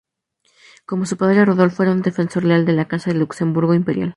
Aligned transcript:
Como 0.87 1.05
su 1.05 1.15
padre, 1.15 1.45
Rodolfo 1.45 1.83
era 1.83 1.91
un 1.91 2.01
defensor 2.01 2.43
leal 2.43 2.65
de 2.65 2.73
la 2.73 2.87
Casa 2.87 3.11
de 3.13 3.19
Luxemburgo 3.19 3.75
imperial. 3.75 4.09